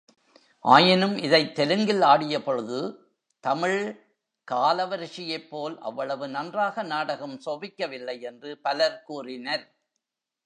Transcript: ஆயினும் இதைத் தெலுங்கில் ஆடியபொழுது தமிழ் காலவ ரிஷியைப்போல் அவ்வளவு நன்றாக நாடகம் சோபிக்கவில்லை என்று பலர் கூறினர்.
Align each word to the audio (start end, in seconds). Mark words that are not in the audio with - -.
ஆயினும் 0.59 1.17
இதைத் 1.17 1.55
தெலுங்கில் 1.55 2.01
ஆடியபொழுது 2.01 2.95
தமிழ் 3.39 4.01
காலவ 4.51 4.95
ரிஷியைப்போல் 4.97 5.77
அவ்வளவு 5.77 6.27
நன்றாக 6.27 6.83
நாடகம் 6.83 7.39
சோபிக்கவில்லை 7.45 8.21
என்று 8.21 8.57
பலர் 8.57 9.03
கூறினர். 9.03 9.75